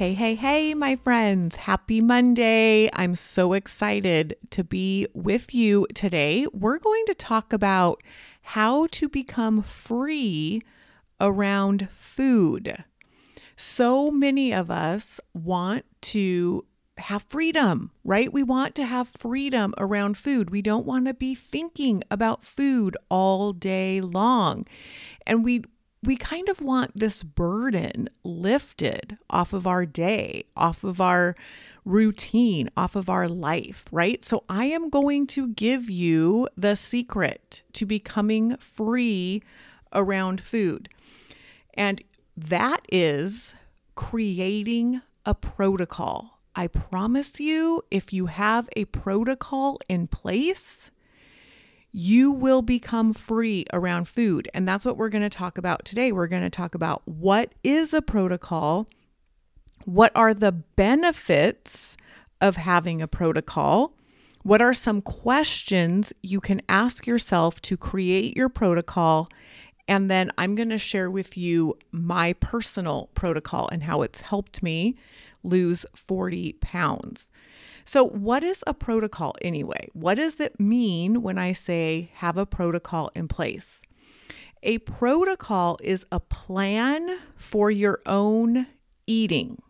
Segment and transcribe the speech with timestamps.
[0.00, 1.56] Hey, hey, hey, my friends.
[1.56, 2.88] Happy Monday.
[2.94, 6.46] I'm so excited to be with you today.
[6.54, 8.02] We're going to talk about
[8.40, 10.62] how to become free
[11.20, 12.82] around food.
[13.56, 16.64] So many of us want to
[16.96, 18.32] have freedom, right?
[18.32, 20.48] We want to have freedom around food.
[20.48, 24.66] We don't want to be thinking about food all day long.
[25.26, 25.64] And we
[26.02, 31.34] we kind of want this burden lifted off of our day, off of our
[31.84, 34.24] routine, off of our life, right?
[34.24, 39.42] So I am going to give you the secret to becoming free
[39.92, 40.88] around food.
[41.74, 42.02] And
[42.36, 43.54] that is
[43.94, 46.38] creating a protocol.
[46.56, 50.90] I promise you, if you have a protocol in place,
[51.92, 54.48] you will become free around food.
[54.54, 56.12] And that's what we're going to talk about today.
[56.12, 58.86] We're going to talk about what is a protocol,
[59.84, 61.96] what are the benefits
[62.40, 63.94] of having a protocol,
[64.42, 69.28] what are some questions you can ask yourself to create your protocol.
[69.86, 74.62] And then I'm going to share with you my personal protocol and how it's helped
[74.62, 74.96] me
[75.42, 77.30] lose 40 pounds.
[77.90, 79.88] So, what is a protocol anyway?
[79.94, 83.82] What does it mean when I say have a protocol in place?
[84.62, 88.68] A protocol is a plan for your own
[89.08, 89.60] eating.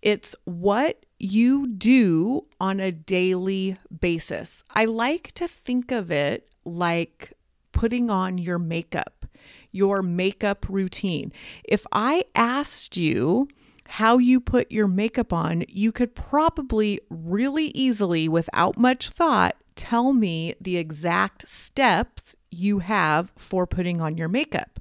[0.00, 4.64] It's what you do on a daily basis.
[4.70, 7.34] I like to think of it like
[7.72, 9.26] putting on your makeup,
[9.72, 11.34] your makeup routine.
[11.64, 13.46] If I asked you,
[13.88, 20.12] how you put your makeup on, you could probably really easily, without much thought, tell
[20.12, 24.78] me the exact steps you have for putting on your makeup.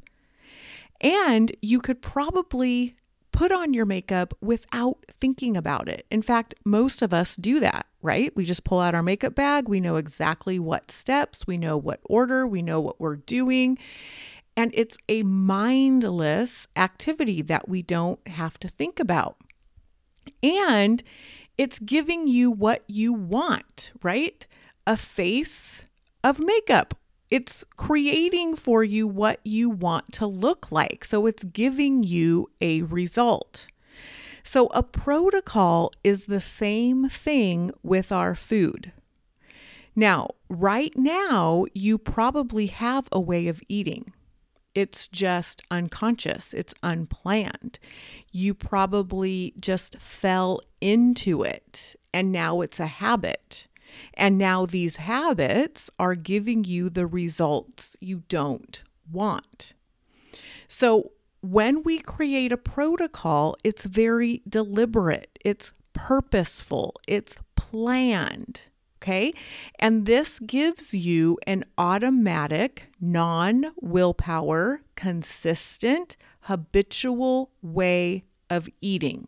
[0.99, 2.97] And you could probably
[3.31, 6.05] put on your makeup without thinking about it.
[6.11, 8.35] In fact, most of us do that, right?
[8.35, 12.01] We just pull out our makeup bag, we know exactly what steps, we know what
[12.03, 13.77] order, we know what we're doing.
[14.57, 19.37] And it's a mindless activity that we don't have to think about.
[20.41, 21.03] And
[21.59, 24.45] it's giving you what you want, right?
[24.87, 25.85] A face
[26.23, 26.95] of makeup.
[27.29, 31.05] It's creating for you what you want to look like.
[31.05, 33.67] So it's giving you a result.
[34.43, 38.91] So a protocol is the same thing with our food.
[39.95, 44.13] Now, right now, you probably have a way of eating.
[44.77, 47.79] It's just unconscious, it's unplanned.
[48.31, 53.67] You probably just fell into it and now it's a habit.
[54.13, 59.73] And now these habits are giving you the results you don't want.
[60.67, 68.61] So, when we create a protocol, it's very deliberate, it's purposeful, it's planned.
[68.97, 69.31] Okay.
[69.79, 79.27] And this gives you an automatic, non willpower, consistent, habitual way of eating.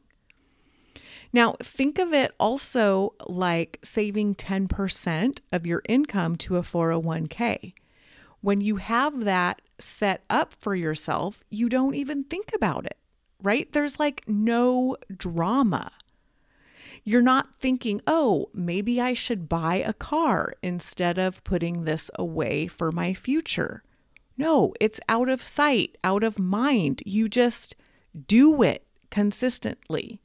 [1.32, 7.74] Now, think of it also like saving 10% of your income to a 401k.
[8.42, 12.98] When you have that set up for yourself, you don't even think about it,
[13.44, 13.72] right?
[13.72, 15.92] There's like no drama.
[17.04, 22.68] You're not thinking, oh, maybe I should buy a car instead of putting this away
[22.68, 23.84] for my future.
[24.38, 27.04] No, it's out of sight, out of mind.
[27.06, 27.76] You just
[28.28, 30.22] do it consistently.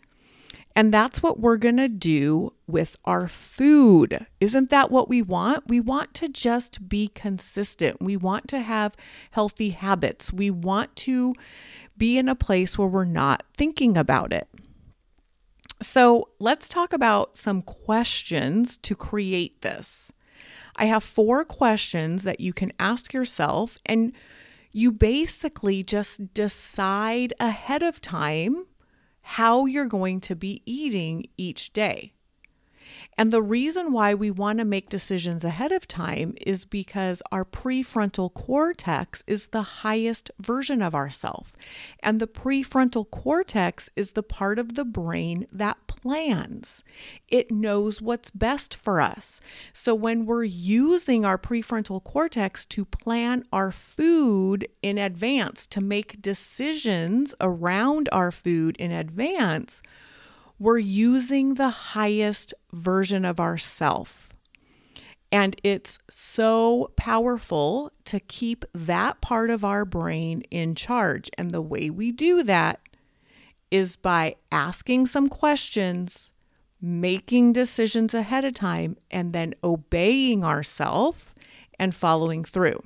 [0.77, 4.27] And that's what we're going to do with our food.
[4.41, 5.69] Isn't that what we want?
[5.69, 8.03] We want to just be consistent.
[8.03, 8.97] We want to have
[9.31, 10.33] healthy habits.
[10.33, 11.35] We want to
[11.97, 14.49] be in a place where we're not thinking about it.
[15.85, 20.11] So let's talk about some questions to create this.
[20.77, 24.13] I have four questions that you can ask yourself, and
[24.73, 28.67] you basically just decide ahead of time
[29.21, 32.15] how you're going to be eating each day.
[33.17, 37.45] And the reason why we want to make decisions ahead of time is because our
[37.45, 41.53] prefrontal cortex is the highest version of ourself.
[42.01, 46.83] And the prefrontal cortex is the part of the brain that plans.
[47.29, 49.41] It knows what's best for us.
[49.73, 56.21] So when we're using our prefrontal cortex to plan our food in advance, to make
[56.21, 59.81] decisions around our food in advance,
[60.65, 64.31] we're using the highest version of ourself.
[65.31, 71.31] And it's so powerful to keep that part of our brain in charge.
[71.37, 72.81] And the way we do that
[73.71, 76.33] is by asking some questions,
[76.81, 81.25] making decisions ahead of time, and then obeying ourselves
[81.79, 82.81] and following through.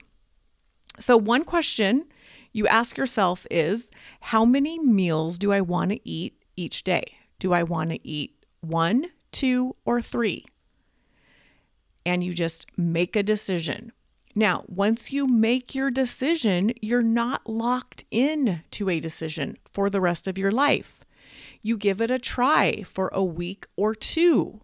[0.99, 2.07] So, one question
[2.53, 7.18] you ask yourself is How many meals do I want to eat each day?
[7.39, 10.47] Do I want to eat one, two, or three?
[12.05, 13.93] And you just make a decision.
[14.35, 20.01] Now, once you make your decision, you're not locked in to a decision for the
[20.01, 21.01] rest of your life.
[21.61, 24.61] You give it a try for a week or two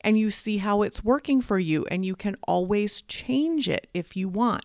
[0.00, 4.16] and you see how it's working for you, and you can always change it if
[4.16, 4.64] you want.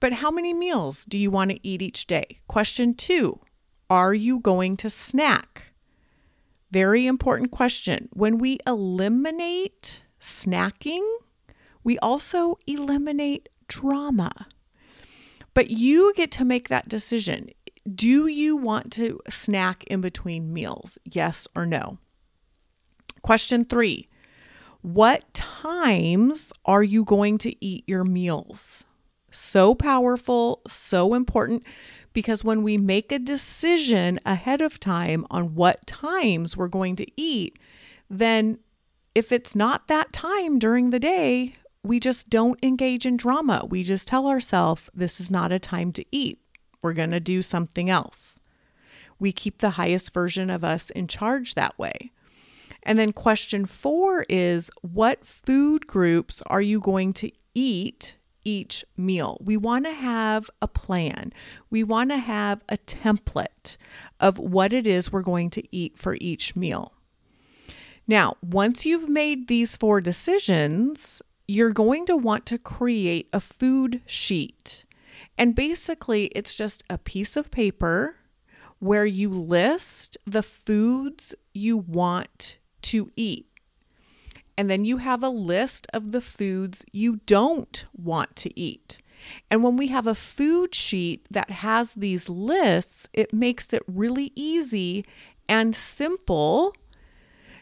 [0.00, 2.38] But how many meals do you want to eat each day?
[2.46, 3.40] Question two
[3.90, 5.67] Are you going to snack?
[6.70, 8.08] Very important question.
[8.12, 11.06] When we eliminate snacking,
[11.82, 14.46] we also eliminate drama.
[15.54, 17.50] But you get to make that decision.
[17.92, 20.98] Do you want to snack in between meals?
[21.04, 21.98] Yes or no?
[23.22, 24.08] Question three
[24.82, 28.84] What times are you going to eat your meals?
[29.38, 31.62] So powerful, so important
[32.12, 37.06] because when we make a decision ahead of time on what times we're going to
[37.16, 37.58] eat,
[38.10, 38.58] then
[39.14, 43.64] if it's not that time during the day, we just don't engage in drama.
[43.66, 46.40] We just tell ourselves this is not a time to eat.
[46.82, 48.40] We're going to do something else.
[49.18, 52.12] We keep the highest version of us in charge that way.
[52.82, 59.38] And then question four is what food groups are you going to eat each meal.
[59.40, 61.32] We want to have a plan.
[61.70, 63.76] We want to have a template
[64.20, 66.92] of what it is we're going to eat for each meal.
[68.06, 74.02] Now, once you've made these four decisions, you're going to want to create a food
[74.06, 74.84] sheet.
[75.36, 78.16] And basically, it's just a piece of paper
[78.78, 83.47] where you list the foods you want to eat.
[84.58, 88.98] And then you have a list of the foods you don't want to eat.
[89.48, 94.32] And when we have a food sheet that has these lists, it makes it really
[94.34, 95.04] easy
[95.48, 96.74] and simple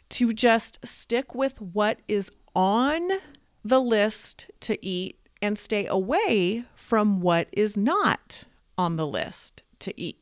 [0.08, 3.10] to just stick with what is on
[3.62, 8.44] the list to eat and stay away from what is not
[8.78, 10.18] on the list to eat.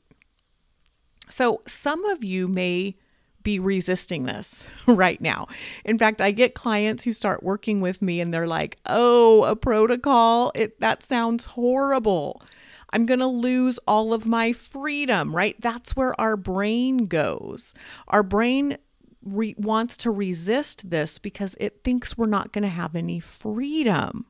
[1.30, 2.96] So, some of you may
[3.44, 5.46] be resisting this right now.
[5.84, 9.54] In fact, I get clients who start working with me and they're like, "Oh, a
[9.54, 10.50] protocol?
[10.54, 12.42] It that sounds horrible.
[12.90, 15.60] I'm going to lose all of my freedom." Right?
[15.60, 17.72] That's where our brain goes.
[18.08, 18.78] Our brain
[19.22, 24.26] re- wants to resist this because it thinks we're not going to have any freedom.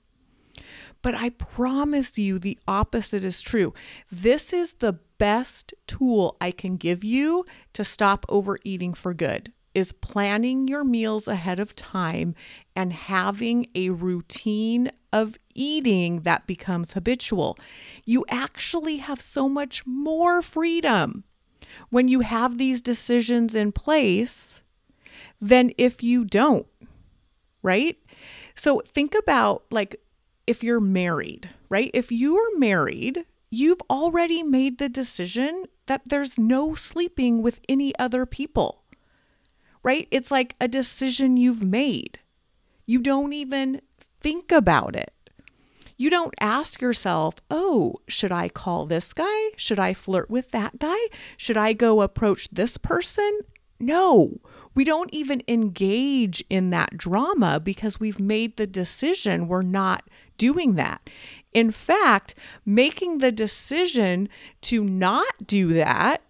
[1.02, 3.74] But I promise you the opposite is true.
[4.10, 9.90] This is the best tool I can give you to stop overeating for good is
[9.90, 12.34] planning your meals ahead of time
[12.76, 17.56] and having a routine of eating that becomes habitual.
[18.04, 21.24] You actually have so much more freedom
[21.88, 24.60] when you have these decisions in place
[25.40, 26.66] than if you don't,
[27.62, 27.96] right?
[28.54, 29.96] So think about like
[30.46, 31.90] if you're married, right?
[31.94, 37.96] If you are married, you've already made the decision that there's no sleeping with any
[37.98, 38.82] other people,
[39.82, 40.08] right?
[40.10, 42.18] It's like a decision you've made.
[42.86, 43.80] You don't even
[44.20, 45.12] think about it.
[45.96, 49.50] You don't ask yourself, oh, should I call this guy?
[49.56, 50.98] Should I flirt with that guy?
[51.36, 53.40] Should I go approach this person?
[53.78, 54.40] No,
[54.74, 60.04] we don't even engage in that drama because we've made the decision we're not
[60.36, 61.08] doing that.
[61.54, 62.34] In fact,
[62.66, 64.28] making the decision
[64.62, 66.22] to not do that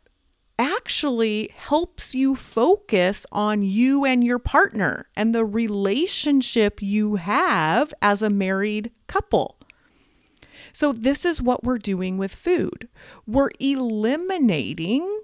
[0.59, 8.23] actually helps you focus on you and your partner and the relationship you have as
[8.23, 9.57] a married couple.
[10.73, 12.89] So, this is what we're doing with food.
[13.27, 15.23] We're eliminating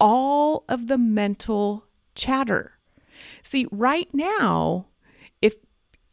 [0.00, 1.84] all of the mental
[2.14, 2.72] chatter.
[3.42, 4.86] See, right now,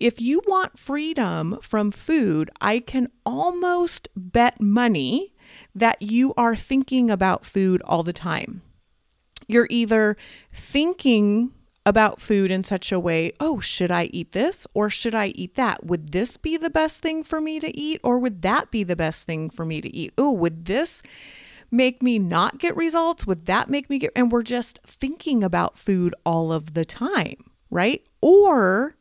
[0.04, 5.34] if you want freedom from food, I can almost bet money
[5.74, 8.64] that you are thinking about food all the time.
[9.48, 10.18] You're either
[10.52, 11.54] thinking
[11.86, 15.56] about food in such a way, oh, should I eat this or should I eat
[15.56, 15.86] that?
[15.86, 18.98] Would this be the best thing for me to eat or would that be the
[18.98, 20.12] best thing for me to eat?
[20.18, 21.02] Oh, would this
[21.72, 23.26] make me not get results?
[23.26, 24.12] Would that make me get?
[24.18, 27.38] And we're just thinking about food all of the time,
[27.70, 28.06] right?
[28.20, 28.96] Or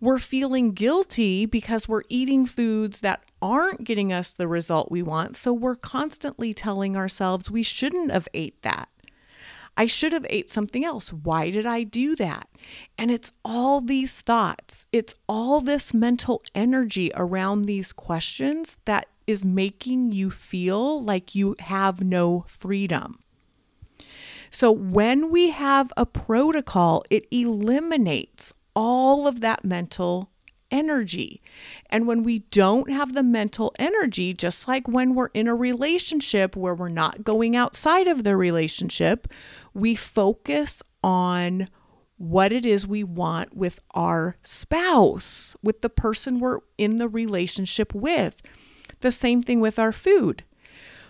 [0.00, 5.36] we're feeling guilty because we're eating foods that aren't getting us the result we want.
[5.36, 8.88] So we're constantly telling ourselves we shouldn't have ate that.
[9.76, 11.12] I should have ate something else.
[11.12, 12.48] Why did I do that?
[12.96, 14.86] And it's all these thoughts.
[14.90, 21.56] It's all this mental energy around these questions that is making you feel like you
[21.58, 23.18] have no freedom.
[24.50, 30.30] So, when we have a protocol, it eliminates all of that mental
[30.70, 31.40] energy.
[31.90, 36.54] And when we don't have the mental energy, just like when we're in a relationship
[36.54, 39.28] where we're not going outside of the relationship,
[39.74, 41.68] we focus on
[42.18, 47.94] what it is we want with our spouse, with the person we're in the relationship
[47.94, 48.36] with.
[49.00, 50.44] The same thing with our food.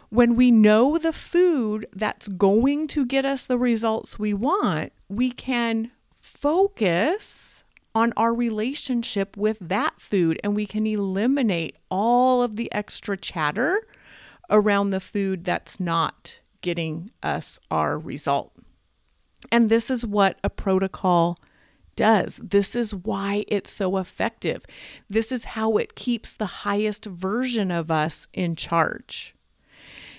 [0.08, 5.30] When we know the food that's going to get us the results we want, we
[5.30, 7.45] can focus
[7.96, 13.86] on our relationship with that food and we can eliminate all of the extra chatter
[14.50, 18.52] around the food that's not getting us our result.
[19.50, 21.38] And this is what a protocol
[21.96, 22.38] does.
[22.42, 24.66] This is why it's so effective.
[25.08, 29.34] This is how it keeps the highest version of us in charge.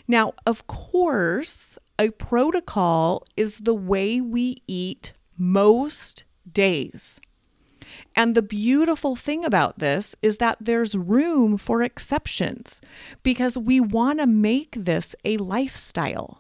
[0.08, 7.20] Now, of course, a protocol is the way we eat most days.
[8.16, 12.82] And the beautiful thing about this is that there's room for exceptions
[13.24, 16.40] because we want to make this a lifestyle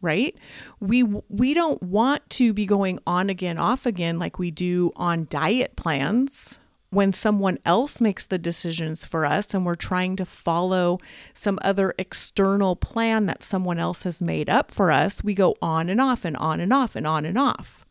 [0.00, 0.36] right?
[0.78, 5.26] We we don't want to be going on again off again like we do on
[5.28, 10.98] diet plans when someone else makes the decisions for us and we're trying to follow
[11.34, 15.22] some other external plan that someone else has made up for us.
[15.22, 17.84] We go on and off and on and off and on and off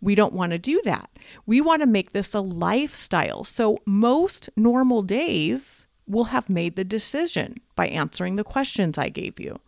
[0.00, 1.10] we don't want to do that.
[1.46, 3.44] We want to make this a lifestyle.
[3.44, 9.40] So, most normal days will have made the decision by answering the questions I gave
[9.40, 9.58] you.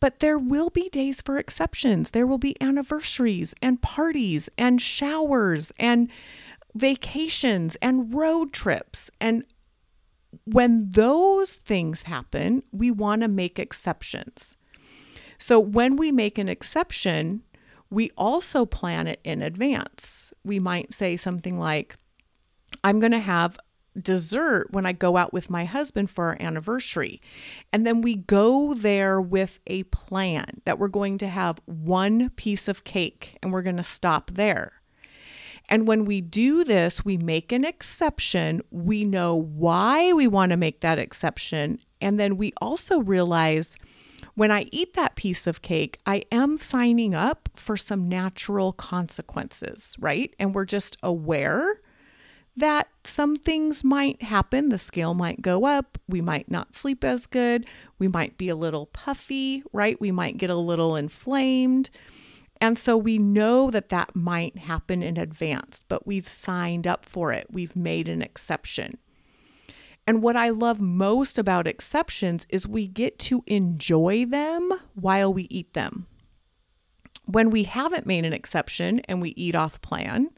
[0.00, 2.10] But there will be days for exceptions.
[2.10, 6.10] There will be anniversaries and parties and showers and
[6.74, 9.10] vacations and road trips.
[9.20, 9.44] And
[10.44, 14.56] when those things happen, we want to make exceptions.
[15.38, 17.42] So when we make an exception,
[17.90, 20.32] we also plan it in advance.
[20.44, 21.96] We might say something like,
[22.82, 23.58] I'm going to have
[24.00, 27.20] dessert when I go out with my husband for our anniversary.
[27.72, 32.68] And then we go there with a plan that we're going to have one piece
[32.68, 34.72] of cake and we're going to stop there.
[35.68, 38.60] And when we do this, we make an exception.
[38.70, 41.78] We know why we want to make that exception.
[42.00, 43.74] And then we also realize
[44.34, 49.96] when I eat that piece of cake, I am signing up for some natural consequences,
[49.98, 50.34] right?
[50.38, 51.80] And we're just aware
[52.56, 54.68] that some things might happen.
[54.68, 55.98] The scale might go up.
[56.08, 57.66] We might not sleep as good.
[57.98, 60.00] We might be a little puffy, right?
[60.00, 61.90] We might get a little inflamed.
[62.60, 67.32] And so we know that that might happen in advance, but we've signed up for
[67.32, 67.48] it.
[67.50, 68.98] We've made an exception.
[70.06, 75.44] And what I love most about exceptions is we get to enjoy them while we
[75.44, 76.06] eat them.
[77.26, 80.28] When we haven't made an exception and we eat off plan,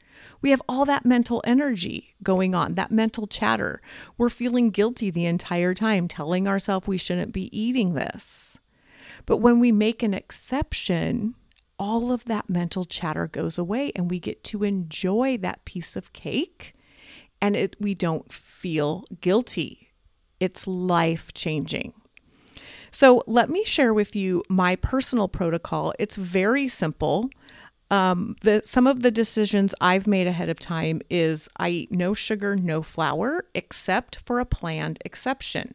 [0.40, 3.82] we have all that mental energy going on, that mental chatter.
[4.16, 8.56] We're feeling guilty the entire time, telling ourselves we shouldn't be eating this.
[9.26, 11.34] But when we make an exception,
[11.76, 16.12] all of that mental chatter goes away and we get to enjoy that piece of
[16.12, 16.75] cake
[17.46, 19.92] and it, we don't feel guilty.
[20.40, 21.94] It's life changing.
[22.90, 25.94] So, let me share with you my personal protocol.
[25.98, 27.30] It's very simple.
[27.88, 32.14] Um, the some of the decisions I've made ahead of time is I eat no
[32.14, 35.74] sugar, no flour, except for a planned exception.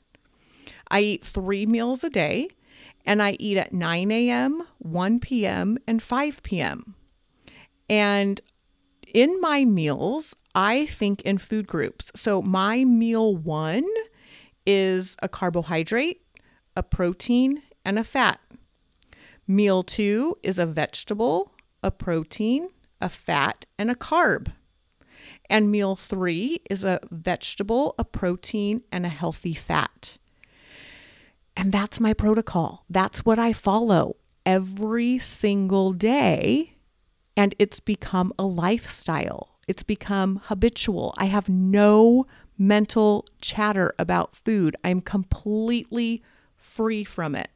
[0.90, 2.50] I eat three meals a day,
[3.06, 6.96] and I eat at 9 a.m., 1 p.m., and 5 p.m.
[7.90, 8.42] And
[9.14, 12.12] in my meals, I think in food groups.
[12.16, 13.88] So my meal one
[14.66, 16.22] is a carbohydrate,
[16.76, 18.40] a protein, and a fat.
[19.48, 21.52] Meal two is a vegetable,
[21.84, 22.70] a protein,
[23.02, 24.54] a fat, and a carb.
[25.50, 30.18] And meal three is a vegetable, a protein, and a healthy fat.
[31.58, 32.86] And that's my protocol.
[32.90, 34.16] That's what I follow
[34.46, 36.76] every single day.
[37.36, 41.14] And it's become a lifestyle, it's become habitual.
[41.18, 42.26] I have no
[42.58, 46.22] mental chatter about food, I'm completely
[46.58, 47.50] free from it.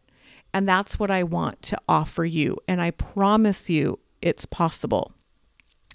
[0.54, 2.58] And that's what I want to offer you.
[2.70, 5.12] And I promise you it's possible.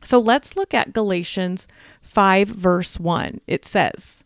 [0.05, 1.67] So let's look at Galatians
[2.03, 3.41] 5, verse 1.
[3.47, 4.23] It says,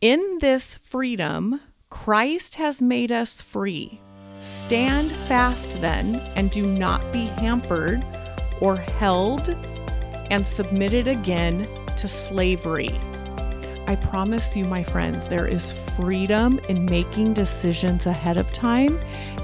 [0.00, 1.60] In this freedom,
[1.90, 4.00] Christ has made us free.
[4.42, 8.04] Stand fast then, and do not be hampered
[8.60, 9.56] or held
[10.30, 11.66] and submitted again
[11.96, 12.98] to slavery.
[13.86, 18.98] I promise you, my friends, there is freedom in making decisions ahead of time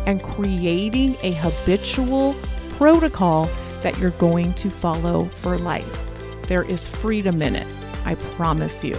[0.07, 2.35] and creating a habitual
[2.77, 3.51] protocol
[3.83, 6.01] that you're going to follow for life.
[6.45, 7.67] There is freedom in it.
[8.05, 8.97] I promise you.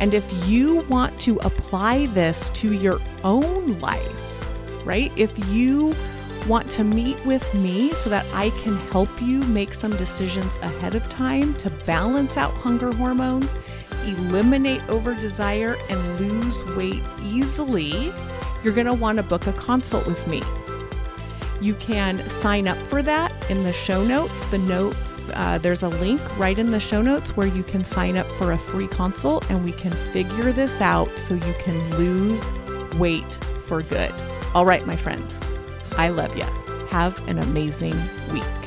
[0.00, 5.12] And if you want to apply this to your own life, right?
[5.16, 5.94] If you
[6.46, 10.94] want to meet with me so that I can help you make some decisions ahead
[10.94, 13.54] of time to balance out hunger hormones,
[14.04, 18.12] eliminate over desire, and lose weight easily,
[18.62, 20.42] you're going to want to book a consult with me.
[21.60, 24.42] You can sign up for that in the show notes.
[24.50, 24.96] The note
[25.34, 28.52] uh, there's a link right in the show notes where you can sign up for
[28.52, 32.48] a free consult and we can figure this out so you can lose
[32.94, 34.12] weight for good.
[34.54, 35.52] All right, my friends,
[35.98, 36.44] I love you.
[36.90, 37.96] Have an amazing
[38.32, 38.57] week.